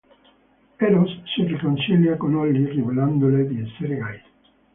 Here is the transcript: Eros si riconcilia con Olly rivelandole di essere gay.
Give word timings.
Eros 0.79 1.15
si 1.29 1.43
riconcilia 1.43 2.17
con 2.17 2.33
Olly 2.33 2.65
rivelandole 2.73 3.45
di 3.45 3.61
essere 3.61 3.97
gay. 3.97 4.21